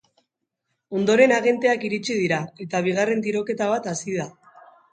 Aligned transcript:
Ondoren 0.99 1.33
agenteak 1.35 1.85
iritsi 1.91 2.17
dira, 2.23 2.41
eta 2.67 2.83
bigarren 2.89 3.25
tiroketa 3.29 3.71
bat 3.77 3.95
hasi 3.95 4.21
da. 4.21 4.31